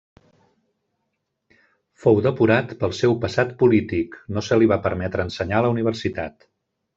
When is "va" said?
4.73-4.81